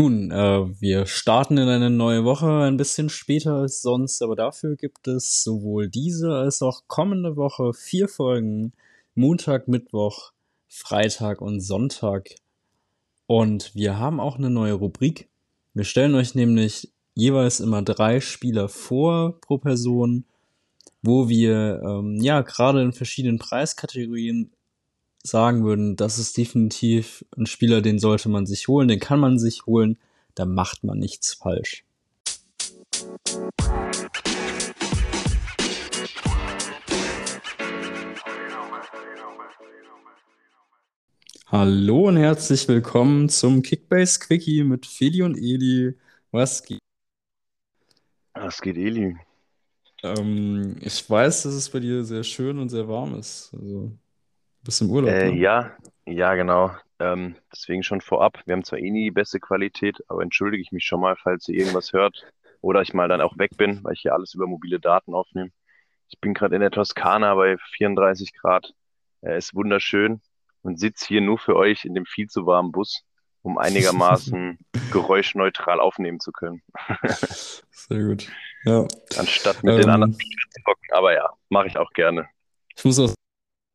Nun, 0.00 0.30
äh, 0.30 0.80
wir 0.80 1.06
starten 1.06 1.58
in 1.58 1.66
eine 1.66 1.90
neue 1.90 2.22
Woche 2.24 2.46
ein 2.62 2.76
bisschen 2.76 3.08
später 3.08 3.54
als 3.54 3.82
sonst, 3.82 4.22
aber 4.22 4.36
dafür 4.36 4.76
gibt 4.76 5.08
es 5.08 5.42
sowohl 5.42 5.88
diese 5.88 6.36
als 6.36 6.62
auch 6.62 6.82
kommende 6.86 7.34
Woche 7.34 7.72
vier 7.74 8.06
Folgen. 8.06 8.74
Montag, 9.16 9.66
Mittwoch, 9.66 10.30
Freitag 10.68 11.40
und 11.40 11.58
Sonntag. 11.58 12.28
Und 13.26 13.74
wir 13.74 13.98
haben 13.98 14.20
auch 14.20 14.38
eine 14.38 14.50
neue 14.50 14.74
Rubrik. 14.74 15.28
Wir 15.74 15.82
stellen 15.82 16.14
euch 16.14 16.36
nämlich 16.36 16.92
jeweils 17.14 17.58
immer 17.58 17.82
drei 17.82 18.20
Spieler 18.20 18.68
vor 18.68 19.40
pro 19.40 19.58
Person, 19.58 20.26
wo 21.02 21.28
wir 21.28 21.82
ähm, 21.84 22.20
ja 22.20 22.42
gerade 22.42 22.82
in 22.82 22.92
verschiedenen 22.92 23.40
Preiskategorien 23.40 24.52
sagen 25.22 25.64
würden, 25.64 25.96
das 25.96 26.18
ist 26.18 26.36
definitiv 26.36 27.24
ein 27.36 27.46
Spieler, 27.46 27.82
den 27.82 27.98
sollte 27.98 28.28
man 28.28 28.46
sich 28.46 28.68
holen, 28.68 28.88
den 28.88 29.00
kann 29.00 29.20
man 29.20 29.38
sich 29.38 29.66
holen, 29.66 29.98
da 30.34 30.44
macht 30.44 30.84
man 30.84 30.98
nichts 30.98 31.34
falsch. 31.34 31.84
Hallo 41.50 42.08
und 42.08 42.18
herzlich 42.18 42.68
willkommen 42.68 43.30
zum 43.30 43.62
Kickbase 43.62 44.20
Quickie 44.20 44.64
mit 44.64 44.84
Feli 44.84 45.22
und 45.22 45.36
Eli. 45.36 45.94
Was 46.30 46.62
geht? 46.62 46.78
Was 48.34 48.60
geht, 48.60 48.76
Eli? 48.76 49.16
Ähm, 50.02 50.76
ich 50.82 51.08
weiß, 51.08 51.44
dass 51.44 51.54
es 51.54 51.70
bei 51.70 51.80
dir 51.80 52.04
sehr 52.04 52.22
schön 52.22 52.58
und 52.58 52.68
sehr 52.68 52.86
warm 52.86 53.14
ist. 53.14 53.50
Also 53.54 53.92
bist 54.64 54.80
im 54.80 54.90
Urlaub, 54.90 55.10
Äh, 55.10 55.30
ne? 55.30 55.36
ja, 55.38 55.76
ja, 56.06 56.34
genau. 56.34 56.70
Ähm, 57.00 57.36
deswegen 57.52 57.82
schon 57.82 58.00
vorab. 58.00 58.40
Wir 58.46 58.54
haben 58.54 58.64
zwar 58.64 58.78
eh 58.80 58.90
nie 58.90 59.04
die 59.04 59.10
beste 59.10 59.38
Qualität, 59.40 59.98
aber 60.08 60.22
entschuldige 60.22 60.62
ich 60.62 60.72
mich 60.72 60.84
schon 60.84 61.00
mal, 61.00 61.16
falls 61.16 61.48
ihr 61.48 61.58
irgendwas 61.58 61.92
hört 61.92 62.26
oder 62.60 62.82
ich 62.82 62.92
mal 62.92 63.08
dann 63.08 63.20
auch 63.20 63.38
weg 63.38 63.56
bin, 63.56 63.84
weil 63.84 63.92
ich 63.94 64.00
hier 64.00 64.14
alles 64.14 64.34
über 64.34 64.46
mobile 64.46 64.80
Daten 64.80 65.14
aufnehme. 65.14 65.50
Ich 66.08 66.18
bin 66.20 66.34
gerade 66.34 66.54
in 66.56 66.60
der 66.60 66.70
Toskana 66.72 67.34
bei 67.34 67.56
34 67.76 68.32
Grad. 68.34 68.72
Äh, 69.20 69.38
ist 69.38 69.54
wunderschön 69.54 70.20
und 70.62 70.80
sitze 70.80 71.06
hier 71.06 71.20
nur 71.20 71.38
für 71.38 71.54
euch 71.56 71.84
in 71.84 71.94
dem 71.94 72.04
viel 72.06 72.26
zu 72.28 72.46
warmen 72.46 72.72
Bus, 72.72 73.02
um 73.42 73.58
einigermaßen 73.58 74.58
geräuschneutral 74.92 75.78
aufnehmen 75.80 76.18
zu 76.20 76.32
können, 76.32 76.62
Sehr 77.70 78.02
gut. 78.04 78.28
Ja. 78.64 78.86
anstatt 79.16 79.62
mit 79.62 79.78
den 79.78 79.88
anderen 79.88 80.12
Ähm, 80.12 80.18
zu 80.18 80.62
hocken. 80.66 80.88
Aber 80.92 81.14
ja, 81.14 81.30
mache 81.48 81.68
ich 81.68 81.76
auch 81.78 81.90
gerne. 81.92 82.28
ich 82.76 82.84
muss 82.84 82.98
auch 82.98 83.12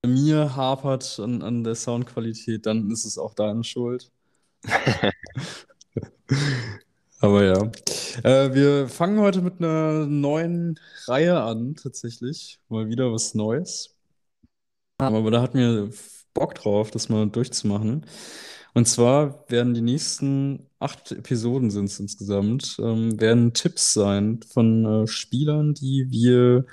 mir 0.06 0.56
hapert 0.56 1.20
an, 1.20 1.42
an 1.42 1.64
der 1.64 1.76
Soundqualität, 1.76 2.66
dann 2.66 2.90
ist 2.92 3.06
es 3.06 3.18
auch 3.18 3.34
deine 3.34 3.64
Schuld. 3.64 4.12
Aber 7.20 7.44
ja. 7.44 7.72
Äh, 8.24 8.54
wir 8.54 8.90
fangen 8.90 9.20
heute 9.20 9.42
mit 9.42 9.59
einer 9.59 10.06
neuen 10.06 10.80
Reihe 11.08 11.42
an, 11.42 11.76
tatsächlich. 11.76 12.59
Mal 12.70 12.90
wieder 12.90 13.14
was 13.14 13.34
Neues. 13.34 13.96
Aber 14.98 15.31
da 15.31 15.42
hatten 15.42 15.58
wir 15.58 15.90
Bock 16.34 16.56
drauf, 16.56 16.92
das 16.92 17.09
mal 17.09 17.28
durchzumachen. 17.28 18.06
Und 18.74 18.88
zwar 18.88 19.46
werden 19.50 19.74
die 19.74 19.81
nächsten 19.81 20.68
acht 20.80 21.12
Episoden 21.12 21.70
sind 21.72 21.86
es 21.86 22.00
insgesamt, 22.00 22.78
ähm, 22.80 23.20
werden 23.22 23.54
Tipps 23.54 23.94
sein 23.94 24.42
von 24.44 25.04
äh, 25.04 25.08
Spielern, 25.08 25.74
die 25.76 26.08
wir 26.09 26.66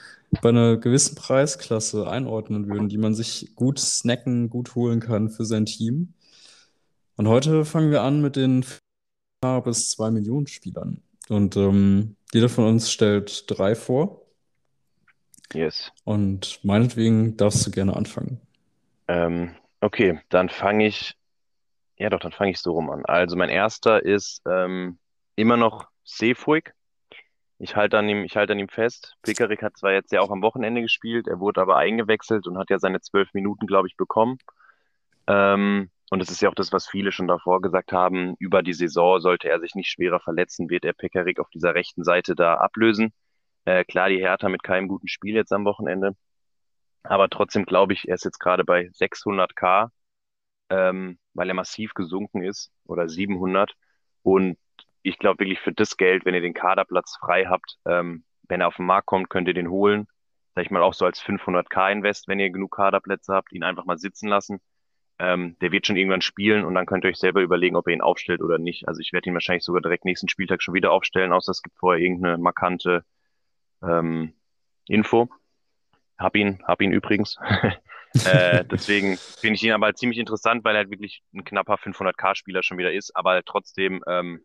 bei 0.43 0.51
einer 0.51 0.77
gewissen 0.77 1.17
Preisklasse 1.17 2.09
einordnen 2.09 2.69
würden, 2.69 2.89
die 2.89 2.99
man 2.99 3.15
sich 3.15 3.55
gut 3.57 3.79
snacken, 3.79 4.49
gut 4.49 4.75
holen 4.75 5.01
kann 5.01 5.29
für 5.29 5.45
sein 5.45 5.67
Team. 5.67 6.15
Und 7.17 7.29
heute 7.29 7.65
fangen 7.65 7.91
wir 7.91 8.03
an 8.03 8.21
mit 8.21 8.37
den 8.37 8.65
bis 9.65 9.91
zwei 9.91 10.11
Millionen 10.11 10.47
Spielern. 10.47 11.03
Und 11.29 11.57
ähm, 11.57 12.17
jeder 12.33 12.49
von 12.49 12.67
uns 12.67 12.91
stellt 12.91 13.45
drei 13.47 13.75
vor. 13.75 14.27
Yes. 15.53 15.91
Und 16.05 16.61
meinetwegen 16.63 17.37
darfst 17.37 17.67
du 17.67 17.71
gerne 17.71 17.97
anfangen. 17.97 18.41
Ähm, 19.09 19.55
okay, 19.81 20.21
dann 20.29 20.49
fange 20.49 20.87
ich, 20.87 21.17
ja 21.97 22.11
doch, 22.11 22.21
dann 22.21 22.33
fange 22.33 22.53
ich 22.53 22.59
so 22.59 22.73
rum 22.73 22.91
an. 22.91 23.05
Also 23.05 23.37
mein 23.37 23.49
erster 23.49 24.05
ist 24.05 24.43
ähm, 24.47 24.99
immer 25.37 25.57
noch 25.57 25.89
Seefuig. 26.05 26.75
Ich 27.63 27.77
halte 27.77 27.99
an 27.99 28.09
ihm, 28.09 28.27
an 28.35 28.59
ihm 28.59 28.69
fest. 28.69 29.17
Pickerick 29.23 29.63
hat 29.63 29.77
zwar 29.77 29.93
jetzt 29.93 30.13
ja 30.13 30.23
auch 30.23 30.31
am 30.31 30.41
Wochenende 30.41 30.81
gespielt, 30.81 31.29
er 31.29 31.41
wurde 31.41 31.61
aber 31.61 31.77
eingewechselt 31.77 32.47
und 32.47 32.57
hat 32.57 32.71
ja 32.71 32.79
seine 32.79 33.03
zwölf 33.03 33.35
Minuten, 33.35 33.67
glaube 33.67 33.87
ich, 33.87 33.99
bekommen. 33.99 34.39
Ähm, 35.27 35.91
und 36.11 36.23
es 36.23 36.31
ist 36.31 36.41
ja 36.41 36.49
auch 36.49 36.55
das, 36.55 36.73
was 36.73 36.89
viele 36.89 37.13
schon 37.13 37.29
davor 37.29 37.61
gesagt 37.61 37.93
haben. 37.93 38.35
Über 38.39 38.63
die 38.63 38.73
Saison 38.73 39.21
sollte 39.21 39.51
er 39.51 39.61
sich 39.61 39.75
nicht 39.75 39.91
schwerer 39.91 40.21
verletzen, 40.21 40.71
wird 40.71 40.87
er 40.87 40.95
Pickerick 40.95 41.39
auf 41.39 41.51
dieser 41.51 41.75
rechten 41.75 42.03
Seite 42.03 42.35
da 42.35 42.55
ablösen. 42.55 43.13
Äh, 43.67 43.85
klar, 43.85 44.09
die 44.09 44.19
Hertha 44.19 44.49
mit 44.49 44.63
keinem 44.63 44.89
guten 44.89 45.09
Spiel 45.09 45.35
jetzt 45.35 45.53
am 45.53 45.67
Wochenende. 45.67 46.17
Aber 47.03 47.29
trotzdem 47.29 47.67
glaube 47.67 47.93
ich, 47.93 48.09
er 48.09 48.15
ist 48.15 48.25
jetzt 48.25 48.41
gerade 48.41 48.65
bei 48.65 48.87
600k, 48.95 49.91
ähm, 50.71 51.19
weil 51.35 51.49
er 51.51 51.55
massiv 51.55 51.93
gesunken 51.93 52.43
ist 52.43 52.73
oder 52.87 53.07
700. 53.07 53.75
Und 54.23 54.57
ich 55.03 55.19
glaube 55.19 55.41
wirklich 55.41 55.61
für 55.61 55.73
das 55.73 55.97
Geld, 55.97 56.25
wenn 56.25 56.35
ihr 56.35 56.41
den 56.41 56.55
Kaderplatz 56.55 57.17
frei 57.21 57.47
habt, 57.47 57.79
ähm, 57.87 58.25
wenn 58.49 58.61
er 58.61 58.69
auf 58.69 58.77
den 58.77 58.87
Markt 58.87 59.07
kommt, 59.07 59.31
könnt 59.31 59.49
ihr 59.49 59.55
den 59.55 59.71
holen. 59.71 60.07
Sag 60.55 60.65
ich 60.65 60.71
mal 60.71 60.83
auch 60.83 60.95
so 60.95 61.07
als 61.07 61.23
500k 61.23 61.93
Invest, 61.93 62.29
wenn 62.29 62.41
ihr 62.41 62.51
genug 62.51 62.75
Kaderplätze 62.77 63.33
habt, 63.33 63.53
ihn 63.53 63.63
einfach 63.63 63.85
mal 63.85 63.99
sitzen 63.99 64.29
lassen. 64.29 64.61
Ähm, 65.19 65.57
der 65.61 65.71
wird 65.71 65.87
schon 65.87 65.97
irgendwann 65.97 66.23
spielen 66.23 66.65
und 66.65 66.75
dann 66.75 66.87
könnt 66.87 67.05
ihr 67.05 67.11
euch 67.11 67.19
selber 67.19 67.43
überlegen, 67.43 67.77
ob 67.77 67.87
ihr 67.87 67.95
ihn 67.95 68.01
aufstellt 68.01 68.41
oder 68.43 68.59
nicht. 68.59 68.89
Also 68.89 69.01
ich 69.01 69.13
werde 69.13 69.29
ihn 69.29 69.35
wahrscheinlich 69.35 69.65
sogar 69.65 69.83
direkt 69.83 70.05
nächsten 70.05 70.29
Spieltag 70.29 70.63
schon 70.63 70.75
wieder 70.75 70.93
aufstellen, 70.93 71.33
außer 71.33 71.51
es 71.51 71.63
gibt 71.63 71.77
vorher 71.79 72.03
irgendeine 72.03 72.39
markante 72.39 73.05
ähm, 73.83 74.35
Info. 74.89 75.29
Hab 76.19 76.37
ihn, 76.37 76.63
hab 76.67 76.83
ihn 76.83 76.93
übrigens. 76.93 77.39
äh, 78.25 78.65
deswegen 78.65 79.17
finde 79.17 79.55
ich 79.55 79.63
ihn 79.63 79.73
aber 79.73 79.95
ziemlich 79.95 80.19
interessant, 80.19 80.65
weil 80.65 80.75
er 80.75 80.81
halt 80.81 80.91
wirklich 80.91 81.23
ein 81.33 81.45
knapper 81.45 81.75
500k-Spieler 81.75 82.63
schon 82.63 82.79
wieder 82.79 82.93
ist, 82.93 83.15
aber 83.15 83.31
halt 83.31 83.47
trotzdem 83.47 84.03
ähm, 84.09 84.41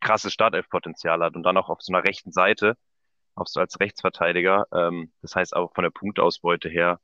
krasses 0.00 0.32
Startelf-Potenzial 0.32 1.20
hat 1.22 1.34
und 1.34 1.42
dann 1.42 1.56
auch 1.56 1.68
auf 1.68 1.82
so 1.82 1.92
einer 1.92 2.04
rechten 2.04 2.32
Seite, 2.32 2.76
auch 3.34 3.46
so 3.46 3.60
als 3.60 3.80
Rechtsverteidiger. 3.80 4.66
Ähm, 4.72 5.12
das 5.20 5.36
heißt 5.36 5.54
auch 5.54 5.74
von 5.74 5.84
der 5.84 5.90
Punktausbeute 5.90 6.68
her 6.68 7.00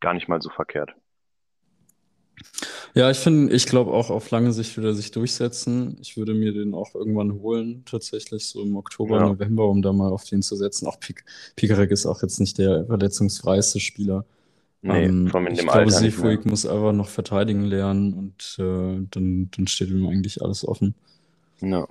gar 0.00 0.14
nicht 0.14 0.28
mal 0.28 0.42
so 0.42 0.50
verkehrt. 0.50 0.94
Ja, 2.94 3.10
ich 3.10 3.18
finde, 3.18 3.52
ich 3.52 3.66
glaube 3.66 3.92
auch 3.92 4.10
auf 4.10 4.30
lange 4.30 4.52
Sicht 4.52 4.76
wird 4.76 4.86
er 4.86 4.94
sich 4.94 5.10
durchsetzen. 5.10 5.96
Ich 6.00 6.16
würde 6.16 6.34
mir 6.34 6.52
den 6.52 6.74
auch 6.74 6.94
irgendwann 6.94 7.40
holen, 7.40 7.84
tatsächlich 7.84 8.46
so 8.46 8.62
im 8.62 8.76
Oktober, 8.76 9.16
Ja, 9.16 9.26
November, 9.26 9.68
um 9.68 9.82
da 9.82 9.92
mal 9.92 10.12
auf 10.12 10.24
den 10.24 10.42
zu 10.42 10.56
setzen. 10.56 10.86
Auch 10.86 11.00
Pik 11.00 11.24
Pikarek 11.56 11.90
ist 11.90 12.06
auch 12.06 12.22
jetzt 12.22 12.38
nicht 12.38 12.58
der 12.58 12.86
verletzungsfreiste 12.86 13.80
Spieler. 13.80 14.24
Nee, 14.84 15.06
Ähm, 15.06 15.28
vor 15.28 15.40
allem 15.40 15.46
in 15.48 15.52
ich 15.54 15.58
dem 15.60 15.66
glaube, 15.66 15.78
Alter 15.80 15.90
mehr. 15.90 16.10
Seefuig 16.10 16.44
muss 16.46 16.66
einfach 16.66 16.92
noch 16.92 17.08
verteidigen 17.08 17.64
lernen 17.64 18.14
und 18.14 18.56
äh, 18.58 19.06
dann, 19.10 19.50
dann 19.50 19.66
steht 19.66 19.88
ihm 19.90 20.06
eigentlich 20.06 20.42
alles 20.42 20.66
offen. 20.66 20.94
Ja. 21.60 21.86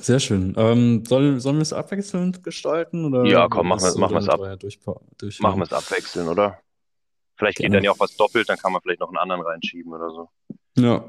Sehr 0.00 0.20
schön. 0.20 0.54
Ähm, 0.56 1.04
soll, 1.06 1.40
sollen 1.40 1.56
wir 1.56 1.62
es 1.62 1.72
abwechselnd 1.72 2.42
gestalten 2.42 3.04
oder 3.04 3.24
Ja, 3.24 3.48
komm, 3.48 3.68
machen 3.68 3.82
wir, 3.82 3.98
machen 3.98 4.16
es 4.16 4.28
ab, 4.28 4.40
Dreier 4.40 4.54
durchpa- 4.56 5.00
machen 5.40 5.58
wir 5.60 5.64
es 5.64 5.72
abwechseln, 5.72 6.28
oder? 6.28 6.58
Vielleicht 7.36 7.58
geht 7.58 7.64
Gerne. 7.66 7.76
dann 7.76 7.84
ja 7.84 7.90
auch 7.92 8.00
was 8.00 8.16
doppelt, 8.16 8.48
dann 8.48 8.58
kann 8.58 8.72
man 8.72 8.82
vielleicht 8.82 9.00
noch 9.00 9.08
einen 9.08 9.18
anderen 9.18 9.42
reinschieben 9.42 9.92
oder 9.92 10.10
so. 10.10 10.28
Ja. 10.78 11.04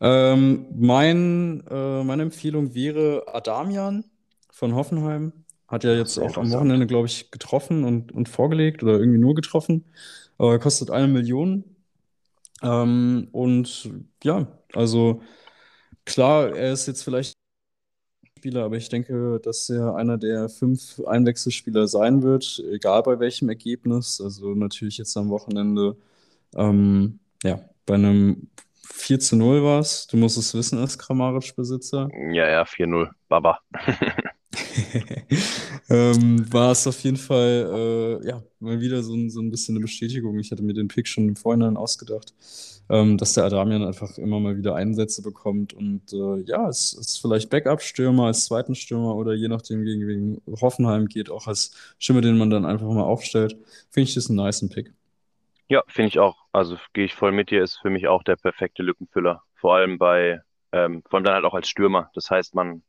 Ähm, 0.00 0.66
mein, 0.76 1.64
äh, 1.70 2.04
meine 2.04 2.22
Empfehlung 2.22 2.74
wäre 2.74 3.24
Adamian 3.32 4.04
von 4.50 4.74
Hoffenheim. 4.74 5.43
Hat 5.68 5.84
ja 5.84 5.94
jetzt 5.94 6.18
auch 6.18 6.36
am. 6.36 6.50
Wochenende, 6.50 6.86
glaube 6.86 7.06
ich, 7.06 7.30
getroffen 7.30 7.84
und, 7.84 8.12
und 8.12 8.28
vorgelegt 8.28 8.82
oder 8.82 8.98
irgendwie 8.98 9.18
nur 9.18 9.34
getroffen. 9.34 9.84
Aber 10.38 10.52
er 10.52 10.58
kostet 10.58 10.90
eine 10.90 11.08
Million. 11.08 11.64
Ähm, 12.62 13.28
und 13.32 13.90
ja, 14.22 14.46
also 14.74 15.22
klar, 16.04 16.54
er 16.54 16.72
ist 16.72 16.86
jetzt 16.86 17.02
vielleicht 17.02 17.34
Spieler, 18.38 18.64
aber 18.64 18.76
ich 18.76 18.90
denke, 18.90 19.40
dass 19.42 19.70
er 19.70 19.96
einer 19.96 20.18
der 20.18 20.50
fünf 20.50 21.00
Einwechselspieler 21.06 21.88
sein 21.88 22.22
wird, 22.22 22.62
egal 22.70 23.02
bei 23.02 23.18
welchem 23.18 23.48
Ergebnis. 23.48 24.20
Also 24.20 24.54
natürlich 24.54 24.98
jetzt 24.98 25.16
am 25.16 25.30
Wochenende, 25.30 25.96
ähm, 26.54 27.20
ja, 27.42 27.60
bei 27.86 27.94
einem 27.94 28.48
4 28.92 29.18
zu 29.20 29.36
0 29.36 29.62
war 29.62 29.80
es. 29.80 30.06
Du 30.08 30.18
musst 30.18 30.36
es 30.36 30.54
wissen 30.54 30.78
als 30.78 30.98
Kramaric-Besitzer. 30.98 32.10
Ja, 32.32 32.48
ja, 32.48 32.64
4-0. 32.64 33.08
Baba. 33.28 33.60
ähm, 35.90 36.52
war 36.52 36.72
es 36.72 36.86
auf 36.86 37.00
jeden 37.02 37.16
Fall 37.16 38.20
äh, 38.22 38.28
ja, 38.28 38.42
mal 38.60 38.80
wieder 38.80 39.02
so 39.02 39.14
ein, 39.14 39.30
so 39.30 39.40
ein 39.40 39.50
bisschen 39.50 39.74
eine 39.76 39.82
Bestätigung. 39.82 40.38
Ich 40.38 40.50
hatte 40.50 40.62
mir 40.62 40.74
den 40.74 40.88
Pick 40.88 41.08
schon 41.08 41.28
im 41.28 41.36
Vorhinein 41.36 41.76
ausgedacht, 41.76 42.34
ähm, 42.90 43.18
dass 43.18 43.34
der 43.34 43.44
Adamian 43.44 43.84
einfach 43.84 44.18
immer 44.18 44.40
mal 44.40 44.56
wieder 44.56 44.74
Einsätze 44.74 45.22
bekommt 45.22 45.72
und 45.72 46.12
äh, 46.12 46.40
ja, 46.46 46.68
es 46.68 46.92
ist 46.92 47.20
vielleicht 47.20 47.50
Backup-Stürmer 47.50 48.26
als 48.26 48.46
zweiten 48.46 48.74
Stürmer 48.74 49.16
oder 49.16 49.34
je 49.34 49.48
nachdem 49.48 49.84
gegen, 49.84 50.06
gegen 50.06 50.42
Hoffenheim 50.60 51.06
geht, 51.06 51.30
auch 51.30 51.46
als 51.46 51.72
Stürmer, 51.98 52.20
den 52.22 52.38
man 52.38 52.50
dann 52.50 52.64
einfach 52.66 52.88
mal 52.88 53.02
aufstellt. 53.02 53.56
Finde 53.90 54.08
ich 54.08 54.14
das 54.14 54.28
einen 54.30 54.38
nicen 54.44 54.68
Pick. 54.70 54.92
Ja, 55.68 55.82
finde 55.88 56.08
ich 56.08 56.18
auch. 56.18 56.36
Also 56.52 56.78
gehe 56.92 57.04
ich 57.06 57.14
voll 57.14 57.32
mit 57.32 57.50
dir, 57.50 57.62
ist 57.62 57.78
für 57.80 57.90
mich 57.90 58.06
auch 58.08 58.22
der 58.22 58.36
perfekte 58.36 58.82
Lückenfüller. 58.82 59.42
Vor 59.56 59.74
allem 59.76 59.98
bei 59.98 60.40
Ähm, 60.72 61.02
vor 61.08 61.18
allem 61.18 61.24
dann 61.24 61.34
halt 61.34 61.44
auch 61.44 61.54
als 61.54 61.68
Stürmer. 61.68 62.10
Das 62.14 62.30
heißt, 62.30 62.54
man 62.54 62.82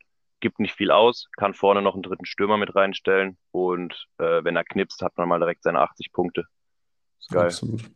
gibt 0.46 0.60
nicht 0.60 0.76
viel 0.76 0.92
aus, 0.92 1.28
kann 1.38 1.56
vorne 1.56 1.82
noch 1.82 1.96
einen 1.96 2.04
dritten 2.04 2.26
Stürmer 2.26 2.58
mit 2.58 2.76
reinstellen 2.76 3.36
und 3.50 4.06
äh, 4.20 4.44
wenn 4.44 4.56
er 4.56 4.64
knipst, 4.64 5.02
hat 5.02 5.18
man 5.18 5.28
mal 5.28 5.40
direkt 5.40 5.64
seine 5.64 5.80
80 5.80 6.12
Punkte. 6.12 6.44
Ist 7.20 7.32
geil. 7.32 7.46
Absolut. 7.46 7.90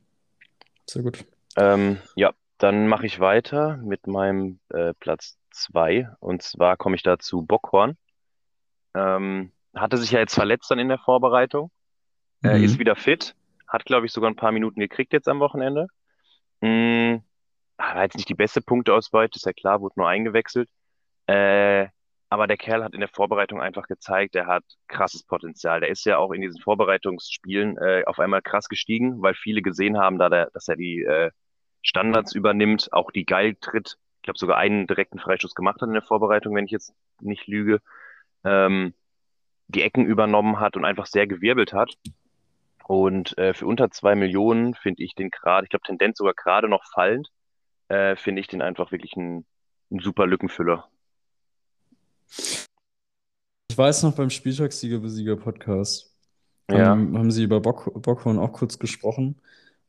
Sehr 0.87 1.03
gut. 1.03 1.23
Ähm, 1.57 1.99
ja, 2.15 2.33
dann 2.57 2.87
mache 2.87 3.05
ich 3.05 3.19
weiter 3.19 3.77
mit 3.77 4.07
meinem 4.07 4.59
äh, 4.69 4.95
Platz 4.99 5.37
2 5.51 6.09
und 6.19 6.41
zwar 6.41 6.75
komme 6.75 6.95
ich 6.95 7.03
da 7.03 7.19
zu 7.19 7.43
Bockhorn. 7.43 7.97
Ähm, 8.95 9.51
hatte 9.75 9.97
sich 9.97 10.09
ja 10.09 10.17
jetzt 10.17 10.33
verletzt 10.33 10.71
dann 10.71 10.79
in 10.79 10.89
der 10.89 10.97
Vorbereitung, 10.97 11.69
mhm. 12.41 12.49
äh, 12.49 12.63
ist 12.63 12.79
wieder 12.79 12.95
fit, 12.95 13.35
hat 13.67 13.85
glaube 13.85 14.07
ich 14.07 14.11
sogar 14.11 14.31
ein 14.31 14.35
paar 14.35 14.51
Minuten 14.51 14.79
gekriegt 14.79 15.13
jetzt 15.13 15.27
am 15.27 15.39
Wochenende. 15.39 15.85
Mhm. 16.61 17.21
War 17.77 18.01
jetzt 18.01 18.15
nicht 18.15 18.27
die 18.27 18.33
beste 18.33 18.61
Punkteausbeute, 18.61 19.37
ist 19.37 19.45
ja 19.45 19.53
klar, 19.53 19.81
wurde 19.81 19.99
nur 19.99 20.09
eingewechselt. 20.09 20.67
Äh, 21.27 21.89
aber 22.29 22.45
der 22.47 22.57
Kerl 22.57 22.83
hat 22.83 22.93
in 22.93 22.99
der 22.99 23.09
Vorbereitung 23.09 23.59
einfach 23.59 23.87
gezeigt, 23.87 24.35
er 24.35 24.45
hat 24.45 24.63
krasses 24.87 25.23
Potenzial. 25.23 25.79
Der 25.79 25.89
ist 25.89 26.05
ja 26.05 26.17
auch 26.17 26.31
in 26.31 26.41
diesen 26.41 26.61
Vorbereitungsspielen 26.61 27.77
äh, 27.77 28.03
auf 28.05 28.19
einmal 28.19 28.43
krass 28.43 28.69
gestiegen, 28.69 29.21
weil 29.21 29.33
viele 29.33 29.61
gesehen 29.63 29.97
haben, 29.97 30.19
da 30.19 30.29
der, 30.29 30.51
dass 30.51 30.67
er 30.67 30.75
die 30.75 31.01
äh, 31.01 31.31
Standards 31.81 32.33
übernimmt, 32.33 32.93
auch 32.93 33.11
die 33.11 33.25
geil 33.25 33.55
tritt. 33.59 33.97
Ich 34.17 34.23
glaube, 34.23 34.37
sogar 34.37 34.57
einen 34.57 34.85
direkten 34.85 35.17
Freistoß 35.17 35.55
gemacht 35.55 35.81
hat 35.81 35.87
in 35.87 35.93
der 35.93 36.03
Vorbereitung, 36.03 36.53
wenn 36.55 36.65
ich 36.65 36.71
jetzt 36.71 36.93
nicht 37.19 37.47
lüge. 37.47 37.81
Ähm, 38.43 38.93
die 39.67 39.81
Ecken 39.81 40.05
übernommen 40.05 40.59
hat 40.59 40.77
und 40.77 40.85
einfach 40.85 41.07
sehr 41.07 41.25
gewirbelt 41.25 41.73
hat. 41.73 41.95
Und 42.85 43.37
äh, 43.37 43.53
für 43.53 43.67
unter 43.67 43.91
zwei 43.91 44.15
Millionen 44.15 44.75
finde 44.75 45.03
ich 45.03 45.15
den 45.15 45.29
gerade, 45.29 45.65
ich 45.65 45.69
glaube, 45.69 45.83
Tendenz 45.85 46.17
sogar 46.17 46.33
gerade 46.33 46.67
noch 46.67 46.83
fallend, 46.93 47.29
äh, 47.87 48.15
finde 48.15 48.41
ich 48.41 48.47
den 48.47 48.61
einfach 48.61 48.91
wirklich 48.91 49.15
ein, 49.15 49.45
ein 49.91 49.99
super 49.99 50.25
Lückenfüller. 50.27 50.89
Ich 53.71 53.77
weiß 53.77 54.03
noch 54.03 54.15
beim 54.15 54.29
Spieltagssieger-Besieger-Podcast 54.29 56.11
Ja, 56.69 56.89
haben, 56.89 57.17
haben 57.17 57.31
sie 57.31 57.43
über 57.43 57.61
Bock, 57.61 57.91
Bockhorn 58.01 58.39
auch 58.39 58.53
kurz 58.53 58.79
gesprochen. 58.79 59.41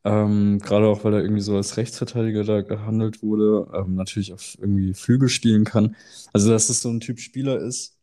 Ähm, 0.04 0.60
gerade 0.60 0.88
auch, 0.88 1.04
weil 1.04 1.14
er 1.14 1.22
irgendwie 1.22 1.42
so 1.42 1.56
als 1.56 1.76
Rechtsverteidiger 1.76 2.44
da 2.44 2.62
gehandelt 2.62 3.22
wurde, 3.22 3.68
ähm, 3.74 3.96
natürlich 3.96 4.32
auch 4.34 4.40
irgendwie 4.58 4.94
Flügel 4.94 5.28
spielen 5.28 5.64
kann. 5.64 5.96
Also, 6.32 6.50
dass 6.50 6.70
es 6.70 6.82
so 6.82 6.90
ein 6.90 7.00
Typ 7.00 7.20
Spieler 7.20 7.58
ist, 7.60 7.98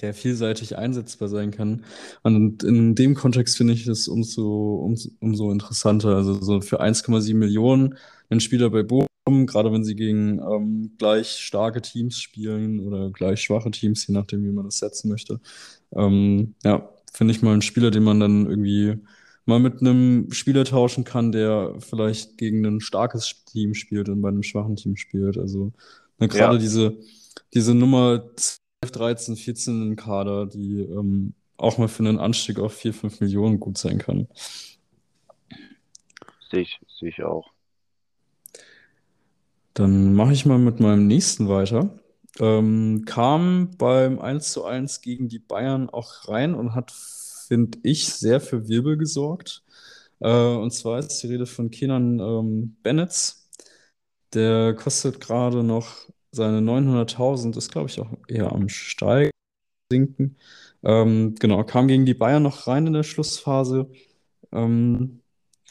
der 0.00 0.14
vielseitig 0.14 0.76
einsetzbar 0.78 1.28
sein 1.28 1.50
kann. 1.52 1.84
Und 2.22 2.62
in 2.64 2.94
dem 2.94 3.14
Kontext 3.14 3.56
finde 3.56 3.74
ich 3.74 3.84
das 3.86 4.08
umso, 4.08 4.76
umso, 4.76 5.10
umso 5.20 5.52
interessanter. 5.52 6.16
Also 6.16 6.40
so 6.42 6.60
für 6.60 6.80
1,7 6.82 7.34
Millionen 7.38 7.98
ein 8.30 8.40
Spieler 8.40 8.70
bei 8.70 8.82
Bochum, 8.82 9.06
gerade 9.26 9.72
wenn 9.72 9.84
sie 9.84 9.96
gegen 9.96 10.38
ähm, 10.38 10.92
gleich 10.98 11.38
starke 11.38 11.82
Teams 11.82 12.20
spielen 12.20 12.80
oder 12.80 13.10
gleich 13.10 13.42
schwache 13.42 13.70
Teams, 13.70 14.06
je 14.06 14.14
nachdem, 14.14 14.44
wie 14.44 14.52
man 14.52 14.66
das 14.66 14.78
setzen 14.78 15.08
möchte. 15.08 15.40
Ähm, 15.92 16.54
ja, 16.64 16.88
finde 17.12 17.32
ich 17.32 17.42
mal 17.42 17.52
einen 17.52 17.62
Spieler, 17.62 17.90
den 17.90 18.04
man 18.04 18.20
dann 18.20 18.46
irgendwie 18.46 18.98
mal 19.44 19.58
mit 19.58 19.80
einem 19.80 20.30
Spieler 20.30 20.64
tauschen 20.64 21.04
kann, 21.04 21.32
der 21.32 21.74
vielleicht 21.80 22.38
gegen 22.38 22.64
ein 22.66 22.80
starkes 22.80 23.44
Team 23.46 23.74
spielt 23.74 24.08
und 24.08 24.22
bei 24.22 24.28
einem 24.28 24.42
schwachen 24.44 24.76
Team 24.76 24.96
spielt. 24.96 25.38
Also 25.38 25.72
ne, 26.18 26.28
gerade 26.28 26.54
ja, 26.54 26.60
diese, 26.60 26.96
diese 27.52 27.74
Nummer 27.74 28.30
13, 28.80 29.36
14 29.36 29.82
im 29.82 29.96
Kader, 29.96 30.46
die 30.46 30.82
ähm, 30.82 31.34
auch 31.56 31.78
mal 31.78 31.88
für 31.88 32.04
einen 32.04 32.18
Anstieg 32.20 32.60
auf 32.60 32.74
4, 32.74 32.94
5 32.94 33.20
Millionen 33.20 33.58
gut 33.58 33.78
sein 33.78 33.98
kann. 33.98 34.28
sehe 36.50 36.60
ich, 36.60 36.80
sehe 36.98 37.08
ich 37.08 37.22
auch. 37.22 37.55
Dann 39.76 40.14
mache 40.14 40.32
ich 40.32 40.46
mal 40.46 40.58
mit 40.58 40.80
meinem 40.80 41.06
nächsten 41.06 41.48
weiter. 41.48 41.98
Ähm, 42.40 43.04
kam 43.06 43.70
beim 43.76 44.18
1 44.18 44.52
zu 44.52 44.64
1 44.64 45.02
gegen 45.02 45.28
die 45.28 45.38
Bayern 45.38 45.90
auch 45.90 46.28
rein 46.28 46.54
und 46.54 46.74
hat, 46.74 46.92
finde 46.92 47.78
ich, 47.82 48.08
sehr 48.08 48.40
für 48.40 48.68
Wirbel 48.68 48.96
gesorgt. 48.96 49.64
Äh, 50.20 50.30
und 50.30 50.72
zwar 50.72 51.00
ist 51.00 51.22
die 51.22 51.26
Rede 51.28 51.44
von 51.46 51.70
Kenan 51.70 52.18
ähm, 52.20 52.76
Bennett. 52.82 53.36
Der 54.34 54.74
kostet 54.74 55.20
gerade 55.20 55.62
noch 55.62 56.08
seine 56.32 56.60
900.000, 56.60 57.56
ist 57.58 57.70
glaube 57.70 57.90
ich 57.90 58.00
auch 58.00 58.12
eher 58.28 58.52
am 58.52 58.68
Steigen, 58.70 59.30
sinken. 59.92 60.38
Ähm, 60.84 61.36
genau, 61.40 61.64
kam 61.64 61.88
gegen 61.88 62.06
die 62.06 62.14
Bayern 62.14 62.42
noch 62.44 62.66
rein 62.68 62.86
in 62.88 62.94
der 62.94 63.04
Schlussphase. 63.04 63.90
Ähm, 64.52 65.22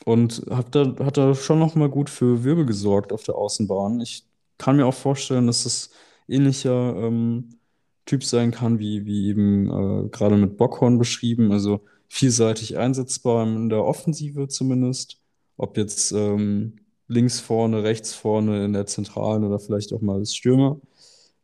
und 0.04 0.46
hat 0.50 0.76
da, 0.76 0.96
hat 1.00 1.18
da 1.18 1.34
schon 1.36 1.60
nochmal 1.60 1.90
gut 1.90 2.10
für 2.10 2.44
Wirbel 2.44 2.66
gesorgt 2.66 3.14
auf 3.14 3.24
der 3.24 3.36
Außenbahn. 3.36 4.02
Ich 4.02 4.26
kann 4.58 4.76
mir 4.76 4.86
auch 4.86 4.94
vorstellen, 4.94 5.48
dass 5.48 5.66
es 5.66 5.92
ähnlicher 6.28 6.96
ähm, 6.98 7.60
Typ 8.06 8.24
sein 8.24 8.52
kann, 8.52 8.80
wie, 8.80 9.06
wie 9.06 9.28
eben 9.30 9.70
äh, 9.70 10.10
gerade 10.10 10.38
mit 10.38 10.58
Bockhorn 10.58 10.98
beschrieben. 10.98 11.52
Also 11.52 11.82
vielseitig 12.08 12.78
einsetzbar 12.78 13.46
in 13.48 13.70
der 13.70 13.84
Offensive 13.84 14.48
zumindest. 14.48 15.22
Ob 15.58 15.78
jetzt 15.78 16.12
ähm, 16.12 16.74
links 17.08 17.40
vorne, 17.40 17.84
rechts 17.84 18.14
vorne 18.14 18.66
in 18.66 18.74
der 18.74 18.86
Zentralen 18.86 19.44
oder 19.44 19.60
vielleicht 19.60 19.94
auch 19.94 20.02
mal 20.02 20.18
als 20.18 20.36
Stürmer. 20.36 20.80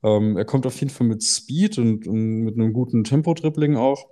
Ähm, 0.04 0.38
er 0.38 0.46
kommt 0.46 0.66
auf 0.66 0.80
jeden 0.80 0.90
Fall 0.92 1.08
mit 1.08 1.24
Speed 1.24 1.78
und, 1.78 2.08
und 2.08 2.42
mit 2.44 2.56
einem 2.56 2.74
guten 2.74 3.04
Tempo-Dribbling 3.04 3.78
auch. 3.78 4.08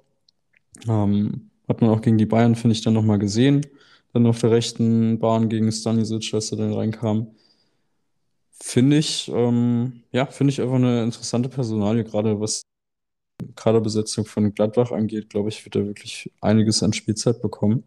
Ähm, 0.88 1.50
hat 1.68 1.81
man 1.81 1.89
auch 1.89 2.01
gegen 2.01 2.18
die 2.18 2.25
Bayern, 2.25 2.56
finde 2.56 2.74
ich, 2.74 2.81
dann 2.81 2.94
nochmal 2.94 3.19
gesehen. 3.19 3.65
Dann 4.13 4.25
auf 4.25 4.39
der 4.39 4.51
rechten 4.51 5.19
Bahn 5.19 5.50
gegen 5.50 5.71
Stanisic, 5.71 6.33
als 6.33 6.51
er 6.51 6.57
dann 6.57 6.73
reinkam. 6.73 7.35
Finde 8.51 8.97
ich, 8.97 9.29
ähm, 9.33 10.03
ja, 10.11 10.25
finde 10.25 10.51
ich 10.51 10.61
einfach 10.61 10.75
eine 10.75 11.03
interessante 11.03 11.50
Personalie, 11.50 12.03
gerade 12.03 12.39
was 12.39 12.63
Kaderbesetzung 13.56 14.25
von 14.25 14.53
Gladbach 14.53 14.91
angeht, 14.91 15.29
glaube 15.29 15.50
ich, 15.50 15.63
wird 15.65 15.75
er 15.75 15.85
wirklich 15.85 16.31
einiges 16.41 16.83
an 16.83 16.94
Spielzeit 16.94 17.41
bekommen. 17.41 17.83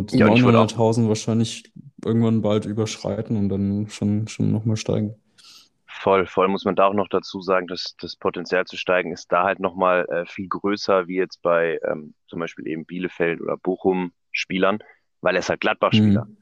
Und 0.00 0.12
Ja, 0.12 0.26
und 0.26 0.32
ich 0.32 0.44
würde 0.44 0.60
auch, 0.60 0.68
900.000 0.68 1.08
wahrscheinlich 1.08 1.72
irgendwann 2.04 2.42
bald 2.42 2.66
überschreiten 2.66 3.36
und 3.36 3.48
dann 3.48 3.88
schon, 3.88 4.28
schon 4.28 4.52
nochmal 4.52 4.76
steigen. 4.76 5.16
voll, 5.86 6.26
voll 6.26 6.48
muss 6.48 6.64
man 6.64 6.76
da 6.76 6.86
auch 6.86 6.94
noch 6.94 7.08
dazu 7.08 7.40
sagen, 7.40 7.66
dass 7.66 7.96
das 8.00 8.16
Potenzial 8.16 8.64
zu 8.66 8.76
steigen 8.76 9.12
ist 9.12 9.32
da 9.32 9.44
halt 9.44 9.60
nochmal 9.60 10.06
äh, 10.08 10.26
viel 10.26 10.48
größer 10.48 11.08
wie 11.08 11.16
jetzt 11.16 11.42
bei 11.42 11.80
ähm, 11.84 12.14
zum 12.28 12.40
Beispiel 12.40 12.66
eben 12.68 12.86
Bielefeld 12.86 13.40
oder 13.40 13.56
Bochum 13.56 14.12
Spielern, 14.32 14.78
weil 15.20 15.34
er 15.34 15.40
ist 15.40 15.48
halt 15.48 15.60
Gladbach-Spieler. 15.60 16.24
Mhm. 16.24 16.36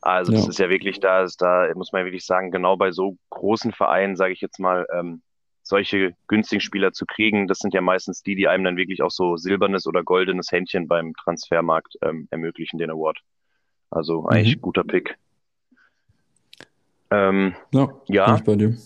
Also 0.00 0.32
das 0.32 0.44
Ja. 0.44 0.48
ist 0.50 0.58
ja 0.58 0.68
wirklich, 0.68 1.00
da 1.00 1.22
ist, 1.22 1.42
da 1.42 1.68
muss 1.74 1.92
man 1.92 2.00
ja 2.00 2.06
wirklich 2.06 2.24
sagen, 2.24 2.50
genau 2.50 2.76
bei 2.76 2.92
so 2.92 3.16
großen 3.30 3.72
Vereinen, 3.72 4.16
sage 4.16 4.32
ich 4.32 4.40
jetzt 4.40 4.60
mal, 4.60 4.86
ähm, 4.92 5.22
solche 5.62 6.14
günstigen 6.28 6.60
Spieler 6.60 6.92
zu 6.92 7.04
kriegen, 7.04 7.46
das 7.46 7.58
sind 7.58 7.74
ja 7.74 7.80
meistens 7.80 8.22
die, 8.22 8.34
die 8.34 8.48
einem 8.48 8.64
dann 8.64 8.76
wirklich 8.76 9.02
auch 9.02 9.10
so 9.10 9.36
silbernes 9.36 9.86
oder 9.86 10.02
goldenes 10.02 10.50
Händchen 10.50 10.88
beim 10.88 11.12
Transfermarkt 11.14 11.96
ähm, 12.00 12.26
ermöglichen, 12.30 12.78
den 12.78 12.90
Award. 12.90 13.18
Also 13.90 14.26
eigentlich 14.26 14.56
Mhm. 14.56 14.62
guter 14.62 14.84
Pick. 14.84 15.18
Ähm, 17.10 17.54
Ja, 17.72 17.88
ja, 18.06 18.36
ich 18.36 18.44
bei 18.44 18.54
dir. 18.56 18.76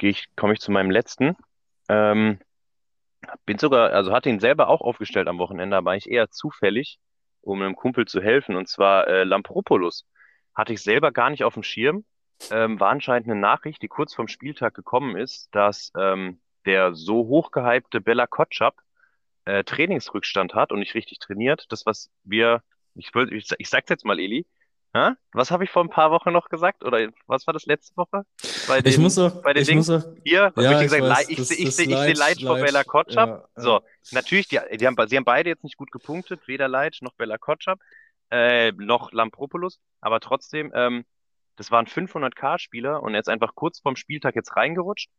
ich, 0.00 0.28
komme 0.36 0.52
ich 0.52 0.60
zu 0.60 0.70
meinem 0.70 0.90
letzten. 0.90 1.36
Ähm, 1.88 2.38
bin 3.46 3.58
sogar, 3.58 3.90
also 3.92 4.12
hatte 4.12 4.28
ihn 4.28 4.40
selber 4.40 4.68
auch 4.68 4.80
aufgestellt 4.80 5.28
am 5.28 5.38
Wochenende, 5.38 5.76
aber 5.76 5.92
eigentlich 5.92 6.10
eher 6.10 6.30
zufällig, 6.30 6.98
um 7.42 7.62
einem 7.62 7.76
Kumpel 7.76 8.06
zu 8.06 8.20
helfen, 8.20 8.56
und 8.56 8.68
zwar 8.68 9.06
äh, 9.08 9.24
Lampropoulos. 9.24 10.06
Hatte 10.54 10.72
ich 10.72 10.82
selber 10.82 11.12
gar 11.12 11.30
nicht 11.30 11.44
auf 11.44 11.54
dem 11.54 11.62
Schirm. 11.62 12.04
Ähm, 12.50 12.78
war 12.78 12.90
anscheinend 12.90 13.28
eine 13.28 13.40
Nachricht, 13.40 13.82
die 13.82 13.88
kurz 13.88 14.14
vorm 14.14 14.28
Spieltag 14.28 14.74
gekommen 14.74 15.16
ist, 15.16 15.48
dass 15.52 15.92
ähm, 15.96 16.40
der 16.66 16.94
so 16.94 17.26
hochgehypte 17.26 18.00
Bella 18.00 18.26
Kotschap 18.26 18.76
äh, 19.44 19.64
Trainingsrückstand 19.64 20.54
hat 20.54 20.72
und 20.72 20.78
nicht 20.78 20.94
richtig 20.94 21.18
trainiert. 21.18 21.66
Das, 21.70 21.86
was 21.86 22.10
wir, 22.24 22.62
ich, 22.94 23.10
ich, 23.14 23.50
ich 23.58 23.68
sag's 23.68 23.88
jetzt 23.88 24.04
mal, 24.04 24.20
Eli, 24.20 24.46
hä? 24.94 25.10
Was 25.32 25.50
habe 25.50 25.64
ich 25.64 25.70
vor 25.70 25.82
ein 25.82 25.90
paar 25.90 26.10
Wochen 26.10 26.32
noch 26.32 26.48
gesagt? 26.48 26.84
Oder 26.84 27.08
was 27.26 27.46
war 27.46 27.54
das 27.54 27.66
letzte 27.66 27.96
Woche? 27.96 28.24
Bei 28.66 28.80
Ich 28.84 28.98
muss 28.98 29.14
den, 29.16 29.24
auch, 29.24 29.42
bei 29.42 29.52
den 29.52 29.62
ich 29.62 29.74
muss 29.74 29.86
Dings? 29.86 30.06
auch, 30.06 30.10
Hier, 30.24 30.52
ja, 30.56 30.72
ich 30.72 30.90
gesagt? 30.90 31.02
Weiß, 31.02 31.28
Ich, 31.28 31.36
das, 31.36 31.50
ich, 31.50 31.64
das 31.64 31.76
sehe 31.76 31.94
Leid, 31.94 32.16
Leitsch 32.16 32.44
vor 32.44 32.56
Bella 32.56 32.84
Kotschap. 32.84 33.28
ja, 33.28 33.48
So, 33.56 33.70
ja. 33.74 33.82
natürlich, 34.12 34.48
die, 34.48 34.58
die 34.76 34.86
haben, 34.86 34.96
sie 35.08 35.16
haben 35.16 35.24
beide 35.24 35.50
jetzt 35.50 35.64
nicht 35.64 35.76
gut 35.76 35.90
gepunktet, 35.90 36.46
weder 36.48 36.68
Leitsch 36.68 37.02
noch 37.02 37.14
Bella 37.14 37.38
Kotschap, 37.38 37.78
äh, 38.30 38.72
noch 38.72 39.12
Lampropoulos, 39.12 39.78
aber 40.00 40.20
trotzdem, 40.20 40.72
ähm, 40.74 41.04
das 41.56 41.70
waren 41.70 41.86
500k-Spieler 41.86 43.02
und 43.02 43.14
er 43.14 43.20
ist 43.20 43.28
einfach 43.28 43.54
kurz 43.54 43.80
vorm 43.80 43.96
Spieltag 43.96 44.36
jetzt 44.36 44.54
reingerutscht 44.56 45.10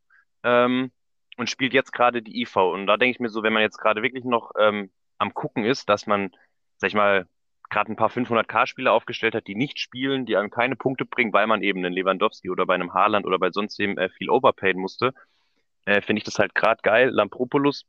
ähm, 0.43 0.91
und 1.37 1.49
spielt 1.49 1.73
jetzt 1.73 1.91
gerade 1.91 2.21
die 2.21 2.41
IV. 2.41 2.55
Und 2.57 2.87
da 2.87 2.97
denke 2.97 3.11
ich 3.15 3.19
mir 3.19 3.29
so, 3.29 3.43
wenn 3.43 3.53
man 3.53 3.61
jetzt 3.61 3.77
gerade 3.77 4.01
wirklich 4.01 4.23
noch 4.23 4.51
ähm, 4.57 4.91
am 5.17 5.33
Gucken 5.33 5.65
ist, 5.65 5.89
dass 5.89 6.07
man, 6.07 6.31
sag 6.77 6.87
ich 6.89 6.93
mal, 6.93 7.27
gerade 7.69 7.91
ein 7.91 7.95
paar 7.95 8.09
500k-Spieler 8.09 8.93
aufgestellt 8.93 9.35
hat, 9.35 9.47
die 9.47 9.55
nicht 9.55 9.79
spielen, 9.79 10.25
die 10.25 10.37
einem 10.37 10.49
keine 10.49 10.75
Punkte 10.75 11.05
bringen, 11.05 11.33
weil 11.33 11.47
man 11.47 11.61
eben 11.61 11.79
einen 11.79 11.93
Lewandowski 11.93 12.49
oder 12.49 12.65
bei 12.65 12.75
einem 12.75 12.93
Haaland 12.93 13.25
oder 13.25 13.39
bei 13.39 13.51
sonst 13.51 13.77
wem 13.79 13.97
äh, 13.97 14.09
viel 14.09 14.29
overpayen 14.29 14.79
musste, 14.79 15.13
äh, 15.85 16.01
finde 16.01 16.19
ich 16.19 16.23
das 16.23 16.39
halt 16.39 16.55
gerade 16.55 16.81
geil. 16.81 17.09
Lampropoulos 17.09 17.85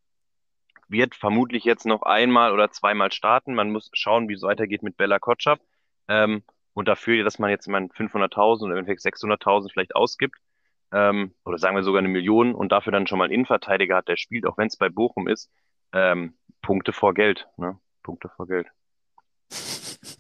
wird 0.89 1.15
vermutlich 1.15 1.65
jetzt 1.65 1.87
noch 1.87 2.03
einmal 2.03 2.53
oder 2.53 2.71
zweimal 2.71 3.13
starten. 3.13 3.55
Man 3.55 3.71
muss 3.71 3.91
schauen, 3.93 4.29
wie 4.29 4.35
es 4.35 4.43
weitergeht 4.43 4.83
mit 4.83 4.97
Bella 4.97 5.19
Kotschap. 5.19 5.61
Ähm, 6.09 6.43
und 6.73 6.89
dafür, 6.89 7.25
dass 7.25 7.39
man 7.39 7.51
jetzt 7.51 7.69
mal 7.69 7.83
500.000 7.83 8.65
oder 8.65 8.75
eventuell 8.75 8.97
600.000 8.97 9.73
vielleicht 9.73 9.95
ausgibt, 9.95 10.37
ähm, 10.93 11.35
oder 11.45 11.59
sagen 11.59 11.77
wir 11.77 11.85
sogar 11.85 12.01
eine 12.01 12.09
Million 12.09 12.55
und 12.55 12.73
dafür 12.73 12.93
dann 12.93 13.07
schon 13.07 13.19
mal 13.19 13.25
einen 13.25 13.35
Innenverteidiger 13.35 13.97
hat, 13.97 14.09
der 14.09 14.17
spielt, 14.17 14.47
auch 14.47 14.59
wenn 14.59 14.67
es 14.67 14.77
bei 14.77 14.89
Bochum 14.89 15.29
ist, 15.29 15.51
ähm, 15.93 16.35
Punkte 16.63 16.93
vor 16.93 17.15
Geld. 17.15 17.49
Ne? 17.57 17.79
Punkte 18.03 18.29
vor 18.29 18.47
Geld. 18.47 18.67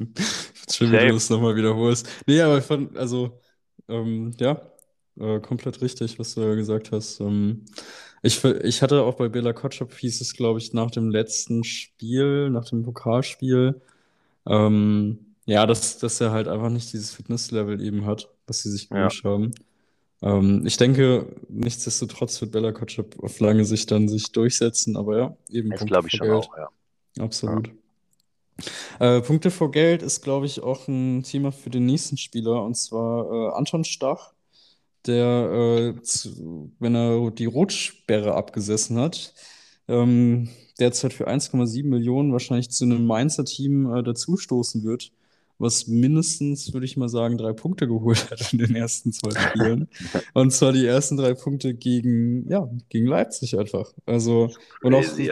Schön, 0.71 0.92
wie 0.92 0.99
du 0.99 1.09
das 1.12 1.30
nochmal 1.30 1.57
wiederholst. 1.57 2.09
Nee, 2.26 2.40
aber 2.40 2.59
ich 2.59 2.64
fand, 2.64 2.97
also, 2.97 3.40
ähm, 3.88 4.33
ja, 4.38 4.61
äh, 5.19 5.40
komplett 5.40 5.80
richtig, 5.83 6.19
was 6.19 6.35
du 6.35 6.42
ja 6.42 6.54
gesagt 6.54 6.92
hast. 6.92 7.21
Ähm, 7.21 7.64
ich, 8.23 8.45
ich 8.45 8.83
hatte 8.83 9.02
auch 9.02 9.14
bei 9.16 9.28
Bela 9.28 9.52
Kotschap, 9.52 9.92
hieß 9.95 10.21
es, 10.21 10.35
glaube 10.35 10.59
ich, 10.59 10.73
nach 10.73 10.90
dem 10.90 11.11
letzten 11.11 11.64
Spiel, 11.64 12.50
nach 12.50 12.66
dem 12.69 12.83
Pokalspiel, 12.83 13.80
ähm, 14.47 15.35
ja, 15.47 15.66
dass, 15.66 15.99
dass 15.99 16.21
er 16.21 16.33
halt 16.33 16.49
einfach 16.49 16.71
nicht 16.71 16.92
dieses 16.92 17.12
Fitnesslevel 17.14 17.83
eben 17.83 18.07
hat, 18.07 18.28
was 18.47 18.62
sie 18.62 18.71
sich 18.71 18.90
Ja, 18.90 19.11
gewünscht 19.11 19.25
haben. 19.25 19.52
Ähm, 20.23 20.64
ich 20.66 20.76
denke, 20.78 21.37
nichtsdestotrotz 21.49 22.40
wird 22.42 22.52
Bella 22.52 22.73
Kotschap 22.73 23.19
auf 23.23 23.40
lange 23.40 23.64
Sicht 23.66 23.90
dann 23.90 24.09
sich 24.09 24.33
durchsetzen, 24.33 24.97
aber 24.97 25.19
ja, 25.19 25.37
eben 25.50 25.75
das 25.75 25.85
glaube 25.87 26.09
ich 26.09 26.14
schon 26.14 26.30
auch, 26.30 26.57
ja. 26.57 26.69
Ja, 27.16 27.25
Absolut. 27.25 27.71
Äh, 28.99 29.21
Punkte 29.23 29.50
vor 29.50 29.71
Geld 29.71 30.02
ist, 30.02 30.23
glaube 30.23 30.47
ich, 30.47 30.62
auch 30.62 30.88
ein 30.88 31.23
Thema 31.23 31.52
für 31.52 31.71
den 31.71 31.87
nächsten 31.87 32.17
Spieler, 32.17 32.62
und 32.64 32.76
zwar 32.76 33.31
äh, 33.31 33.57
Anton 33.57 33.85
Stach, 33.85 34.33
der, 35.07 35.95
äh, 35.97 36.02
zu, 36.02 36.73
wenn 36.79 36.95
er 36.95 37.31
die 37.31 37.47
Rotsperre 37.47 38.35
abgesessen 38.35 38.99
hat, 38.99 39.35
ähm, 39.88 40.49
derzeit 40.79 41.12
für 41.12 41.29
1,7 41.29 41.88
Millionen 41.88 42.33
wahrscheinlich 42.33 42.71
zu 42.71 42.85
einem 42.85 43.07
Mainzer 43.07 43.45
Team 43.45 43.93
äh, 43.93 44.02
dazustoßen 44.02 44.85
wird, 44.85 45.12
was 45.59 45.87
mindestens, 45.87 46.73
würde 46.73 46.87
ich 46.87 46.97
mal 46.97 47.09
sagen, 47.09 47.37
drei 47.38 47.52
Punkte 47.52 47.87
geholt 47.87 48.31
hat 48.31 48.52
in 48.52 48.59
den 48.59 48.75
ersten 48.75 49.12
zwei 49.12 49.31
Spielen. 49.38 49.88
Und 50.35 50.52
zwar 50.52 50.73
die 50.73 50.87
ersten 50.87 51.17
drei 51.17 51.35
Punkte 51.35 51.75
gegen, 51.75 52.49
ja, 52.50 52.69
gegen 52.88 53.07
Leipzig 53.07 53.59
einfach. 53.59 53.93
Also, 54.07 54.50
und 54.83 54.95
auch, 54.95 55.02
Crazy. 55.02 55.31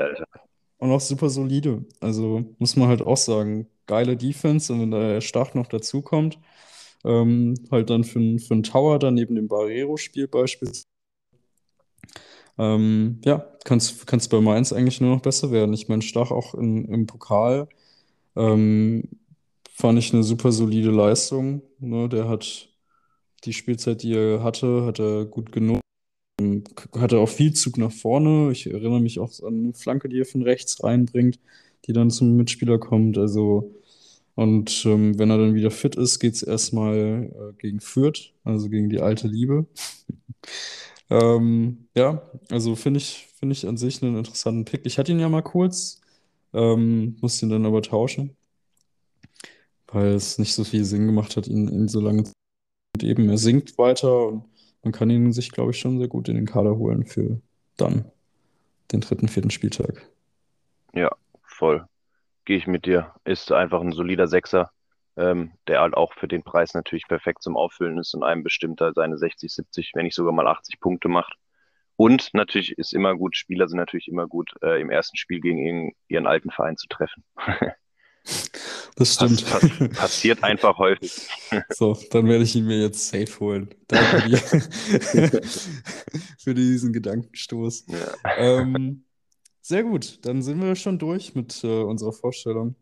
Und 0.78 0.90
auch 0.90 1.00
super 1.00 1.28
solide. 1.30 1.84
Also 2.00 2.44
muss 2.58 2.76
man 2.76 2.88
halt 2.88 3.02
auch 3.02 3.16
sagen, 3.16 3.68
geile 3.86 4.16
Defense 4.16 4.72
und 4.72 4.80
wenn 4.80 4.90
da 4.90 5.00
der 5.00 5.20
Stach 5.20 5.54
noch 5.54 5.66
dazukommt, 5.66 6.38
ähm, 7.04 7.54
halt 7.70 7.90
dann 7.90 8.04
für, 8.04 8.38
für 8.38 8.54
einen 8.54 8.62
Tower 8.64 8.98
dann 8.98 9.14
neben 9.14 9.34
dem 9.34 9.48
Barrero-Spiel 9.48 10.28
beispielsweise, 10.28 10.86
ähm, 12.58 13.20
ja, 13.24 13.38
kann 13.64 13.78
es 13.78 14.28
bei 14.28 14.40
Mainz 14.40 14.72
eigentlich 14.72 15.00
nur 15.00 15.14
noch 15.14 15.22
besser 15.22 15.50
werden. 15.52 15.72
Ich 15.74 15.88
meine, 15.88 16.02
Stach 16.02 16.30
auch 16.30 16.54
in, 16.54 16.86
im 16.86 17.06
Pokal 17.06 17.68
ähm, 18.36 19.04
fand 19.72 19.98
ich 19.98 20.12
eine 20.12 20.24
super 20.24 20.52
solide 20.52 20.90
Leistung. 20.90 21.62
Ne? 21.78 22.08
Der 22.08 22.28
hat 22.28 22.68
die 23.44 23.52
Spielzeit, 23.52 24.02
die 24.02 24.14
er 24.14 24.42
hatte, 24.42 24.84
hat 24.86 24.98
er 25.00 25.24
gut 25.26 25.52
genutzt. 25.52 25.82
Hatte 26.92 27.18
auch 27.18 27.28
viel 27.28 27.52
Zug 27.54 27.78
nach 27.78 27.92
vorne. 27.92 28.52
Ich 28.52 28.66
erinnere 28.66 29.00
mich 29.00 29.18
auch 29.18 29.32
an 29.42 29.64
eine 29.64 29.74
Flanke, 29.74 30.08
die 30.08 30.20
er 30.20 30.24
von 30.24 30.42
rechts 30.42 30.82
reinbringt, 30.82 31.40
die 31.86 31.92
dann 31.92 32.10
zum 32.10 32.36
Mitspieler 32.36 32.78
kommt. 32.78 33.18
Also, 33.18 33.74
und 34.34 34.84
ähm, 34.86 35.18
wenn 35.18 35.30
er 35.30 35.38
dann 35.38 35.54
wieder 35.54 35.70
fit 35.70 35.96
ist, 35.96 36.20
geht 36.20 36.34
es 36.34 36.42
erstmal 36.42 37.30
äh, 37.32 37.52
gegen 37.58 37.80
Fürth, 37.80 38.32
also 38.44 38.68
gegen 38.68 38.88
die 38.88 39.00
alte 39.00 39.28
Liebe. 39.28 39.66
Ähm, 41.10 41.88
ja, 41.94 42.22
also 42.50 42.76
finde 42.76 42.98
ich, 42.98 43.28
finde 43.38 43.54
ich 43.54 43.66
an 43.66 43.76
sich 43.76 44.02
einen 44.02 44.16
interessanten 44.16 44.64
Pick. 44.64 44.84
Ich 44.84 44.98
hatte 44.98 45.12
ihn 45.12 45.20
ja 45.20 45.28
mal 45.28 45.42
kurz, 45.42 46.00
ähm, 46.52 47.16
musste 47.20 47.46
ihn 47.46 47.50
dann 47.50 47.66
aber 47.66 47.82
tauschen, 47.82 48.36
weil 49.86 50.08
es 50.14 50.38
nicht 50.38 50.54
so 50.54 50.64
viel 50.64 50.84
Sinn 50.84 51.06
gemacht 51.06 51.36
hat, 51.36 51.46
ihn, 51.48 51.68
ihn 51.68 51.88
so 51.88 52.00
lange 52.00 52.24
zu. 52.24 52.32
Und 52.94 53.04
eben, 53.04 53.28
er 53.28 53.38
sinkt 53.38 53.78
weiter 53.78 54.28
und 54.28 54.44
man 54.82 54.92
kann 54.92 55.10
ihn 55.10 55.32
sich, 55.32 55.50
glaube 55.50 55.70
ich, 55.72 55.78
schon 55.78 55.98
sehr 55.98 56.08
gut 56.08 56.28
in 56.28 56.36
den 56.36 56.46
Kader 56.46 56.76
holen 56.76 57.04
für 57.04 57.40
dann 57.76 58.10
den 58.92 59.00
dritten, 59.00 59.28
vierten 59.28 59.50
Spieltag. 59.50 60.08
Ja, 60.94 61.10
voll. 61.42 61.84
Gehe 62.44 62.56
ich 62.56 62.66
mit 62.66 62.86
dir. 62.86 63.14
Ist 63.24 63.52
einfach 63.52 63.80
ein 63.80 63.92
solider 63.92 64.26
Sechser, 64.26 64.70
ähm, 65.16 65.52
der 65.66 65.80
halt 65.80 65.94
auch 65.94 66.14
für 66.14 66.28
den 66.28 66.42
Preis 66.42 66.74
natürlich 66.74 67.06
perfekt 67.06 67.42
zum 67.42 67.56
Auffüllen 67.56 67.98
ist 67.98 68.14
und 68.14 68.22
einem 68.22 68.42
bestimmt 68.42 68.80
halt 68.80 68.94
seine 68.94 69.18
60, 69.18 69.52
70, 69.52 69.92
wenn 69.94 70.04
nicht 70.04 70.14
sogar 70.14 70.32
mal 70.32 70.46
80 70.46 70.80
Punkte 70.80 71.08
macht. 71.08 71.34
Und 71.96 72.32
natürlich 72.32 72.78
ist 72.78 72.94
immer 72.94 73.16
gut, 73.16 73.36
Spieler 73.36 73.68
sind 73.68 73.78
natürlich 73.78 74.08
immer 74.08 74.28
gut, 74.28 74.54
äh, 74.62 74.80
im 74.80 74.88
ersten 74.88 75.16
Spiel 75.16 75.40
gegen 75.40 75.58
ihren, 75.58 75.92
ihren 76.06 76.26
alten 76.26 76.50
Verein 76.50 76.76
zu 76.76 76.86
treffen. 76.86 77.24
Das 78.96 79.14
Pass, 79.14 79.14
stimmt. 79.14 79.46
pass, 79.46 79.64
passiert 79.92 80.42
einfach 80.42 80.78
häufig. 80.78 81.12
So, 81.70 81.96
dann 82.10 82.26
werde 82.28 82.44
ich 82.44 82.54
ihn 82.56 82.66
mir 82.66 82.80
jetzt 82.80 83.08
safe 83.08 83.40
holen. 83.40 83.68
Danke 83.88 84.20
dir 84.20 84.38
für 86.38 86.54
diesen 86.54 86.92
Gedankenstoß. 86.92 87.86
Ja, 87.88 88.14
Ähm, 88.36 89.04
sehr 89.62 89.82
gut, 89.84 90.18
dann 90.22 90.42
sind 90.42 90.60
wir 90.60 90.74
schon 90.76 90.98
durch 90.98 91.34
mit 91.34 91.62
äh, 91.64 91.82
unserer 91.82 92.12
Vorstellung, 92.12 92.74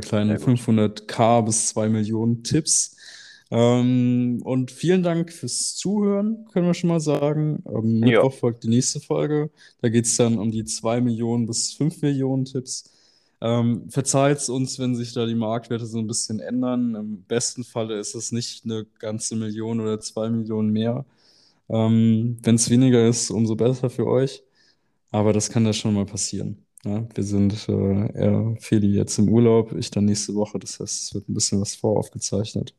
kleinen 0.00 0.28
sehr 0.28 0.38
gut. 0.38 0.58
500k 0.60 1.42
bis 1.44 1.68
2 1.68 1.88
Millionen 1.88 2.42
Tipps. 2.44 2.96
Ähm, 3.50 4.40
und 4.44 4.70
vielen 4.70 5.02
Dank 5.02 5.32
fürs 5.32 5.76
Zuhören, 5.76 6.46
können 6.52 6.66
wir 6.66 6.74
schon 6.74 6.88
mal 6.88 7.00
sagen. 7.00 7.62
Ähm, 7.66 8.02
Ja, 8.04 8.16
Mittwoch 8.16 8.34
folgt 8.34 8.64
die 8.64 8.68
nächste 8.68 9.00
Folge. 9.00 9.50
Da 9.80 9.88
geht 9.88 10.06
es 10.06 10.16
dann 10.16 10.38
um 10.38 10.50
die 10.50 10.64
2 10.64 11.00
Millionen 11.00 11.46
bis 11.46 11.72
5 11.74 12.00
Millionen 12.02 12.44
Tipps. 12.46 12.90
Ähm, 13.40 13.90
verzeiht 13.90 14.48
uns, 14.48 14.78
wenn 14.78 14.94
sich 14.94 15.12
da 15.12 15.26
die 15.26 15.34
Marktwerte 15.34 15.86
so 15.86 15.98
ein 15.98 16.06
bisschen 16.06 16.40
ändern. 16.40 16.94
Im 16.94 17.22
besten 17.24 17.64
Falle 17.64 17.98
ist 17.98 18.14
es 18.14 18.32
nicht 18.32 18.64
eine 18.64 18.86
ganze 18.98 19.36
Million 19.36 19.80
oder 19.80 20.00
2 20.00 20.30
Millionen 20.30 20.70
mehr. 20.70 21.04
Ähm, 21.68 22.38
wenn 22.42 22.54
es 22.54 22.70
weniger 22.70 23.06
ist, 23.06 23.30
umso 23.30 23.56
besser 23.56 23.90
für 23.90 24.06
euch. 24.06 24.42
Aber 25.10 25.32
das 25.32 25.50
kann 25.50 25.66
ja 25.66 25.72
schon 25.72 25.94
mal 25.94 26.06
passieren. 26.06 26.64
Ja, 26.84 27.06
wir 27.14 27.24
sind, 27.24 27.68
äh, 27.68 28.08
er, 28.14 28.56
Feli 28.60 28.88
jetzt 28.88 29.18
im 29.18 29.28
Urlaub, 29.28 29.72
ich 29.72 29.90
dann 29.90 30.04
nächste 30.04 30.34
Woche. 30.34 30.58
Das 30.58 30.80
heißt, 30.80 31.04
es 31.04 31.14
wird 31.14 31.28
ein 31.28 31.34
bisschen 31.34 31.60
was 31.60 31.74
voraufgezeichnet. 31.74 32.74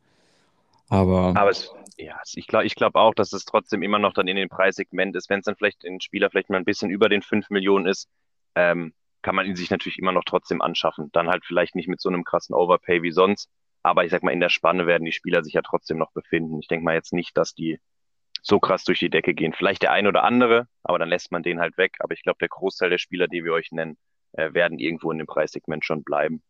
Aber 0.90 1.36
aber 1.36 1.50
es, 1.50 1.72
ja, 1.98 2.20
ich 2.36 2.46
glaube, 2.48 2.66
ich 2.66 2.76
glaube 2.76 3.00
auch, 3.00 3.16
dass 3.16 3.34
es 3.34 3.46
trotzdem 3.46 3.82
immer 3.82 3.98
noch 3.98 4.14
dann 4.14 4.28
in 4.28 4.36
dem 4.36 4.50
Preissegment 4.50 5.16
ist. 5.16 5.30
Wenn 5.30 5.40
es 5.40 5.46
dann 5.46 5.56
vielleicht 5.56 5.84
ein 5.86 6.02
Spieler 6.02 6.30
vielleicht 6.30 6.50
mal 6.50 6.58
ein 6.58 6.66
bisschen 6.66 6.92
über 6.92 7.10
den 7.10 7.24
5 7.24 7.50
Millionen 7.50 7.88
ist, 7.88 8.08
ähm, 8.56 8.94
kann 9.26 9.36
man 9.36 9.48
ihn 9.48 9.56
sich 9.56 9.72
natürlich 9.72 9.98
immer 9.98 10.12
noch 10.12 10.24
trotzdem 10.24 10.62
anschaffen. 10.62 11.10
Dann 11.12 11.30
halt 11.30 11.46
vielleicht 11.46 11.74
nicht 11.74 11.88
mit 11.88 12.00
so 12.00 12.10
einem 12.10 12.24
krassen 12.24 12.54
Overpay 12.54 13.02
wie 13.02 13.12
sonst. 13.12 13.50
Aber 13.82 14.06
ich 14.06 14.12
sag 14.12 14.22
mal, 14.22 14.32
in 14.32 14.40
der 14.40 14.50
Spanne 14.50 14.86
werden 14.86 15.04
die 15.04 15.12
Spieler 15.12 15.44
sich 15.44 15.54
ja 15.54 15.64
trotzdem 15.64 15.98
noch 15.98 16.12
befinden. 16.12 16.60
Ich 16.60 16.68
denke 16.68 16.86
mal 16.86 16.94
jetzt 16.94 17.12
nicht, 17.12 17.36
dass 17.36 17.56
die 17.56 17.80
so 18.44 18.60
krass 18.60 18.84
durch 18.84 19.00
die 19.00 19.10
Decke 19.10 19.34
gehen. 19.34 19.54
Vielleicht 19.58 19.82
der 19.82 19.92
ein 19.92 20.06
oder 20.06 20.24
andere, 20.24 20.68
aber 20.84 21.00
dann 21.00 21.10
lässt 21.10 21.32
man 21.32 21.42
den 21.42 21.60
halt 21.60 21.76
weg. 21.80 21.96
Aber 22.02 22.14
ich 22.14 22.22
glaube, 22.22 22.38
der 22.40 22.50
Großteil 22.50 22.92
der 22.92 23.00
Spieler, 23.00 23.28
die 23.28 23.44
wir 23.44 23.52
euch 23.52 23.72
nennen, 23.72 23.98
äh, 24.34 24.54
werden 24.54 24.78
irgendwo 24.78 25.12
in 25.12 25.18
dem 25.18 25.26
Preissegment 25.26 25.84
schon 25.84 26.04
bleiben. 26.04 26.44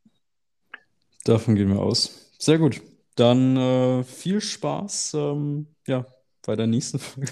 davon 1.23 1.55
gehen 1.55 1.69
wir 1.69 1.79
aus. 1.79 2.35
Sehr 2.39 2.57
gut. 2.57 2.81
Dann 3.15 3.55
äh, 3.55 4.03
viel 4.03 4.41
Spaß, 4.41 5.13
ähm, 5.13 5.67
ja, 5.87 6.05
bei 6.45 6.57
der 6.57 6.67
nächsten 6.67 6.99
Folge. 6.99 7.31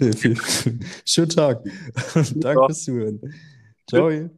Nee, 0.00 0.12
viel, 0.14 0.36
schönen 1.04 1.30
Tag. 1.30 1.62
Danke 2.34 2.66
fürs 2.66 2.82
Zuhören. 2.82 3.20
Ciao. 3.88 4.28